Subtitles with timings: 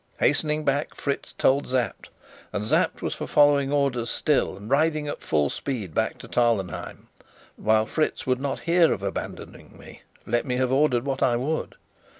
[0.19, 2.09] Hastening back, Fritz told Sapt;
[2.51, 7.07] and Sapt was for following orders still, and riding at full speed back to Tarlenheim;
[7.55, 11.75] while Fritz would not hear of abandoning me, let me have ordered what I would.